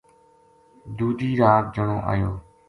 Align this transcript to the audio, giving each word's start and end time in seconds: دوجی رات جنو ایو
دوجی 0.97 1.31
رات 1.41 1.63
جنو 1.75 1.97
ایو 2.11 2.31